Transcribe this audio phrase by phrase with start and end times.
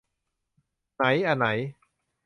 [0.95, 1.45] ไหนอะไหน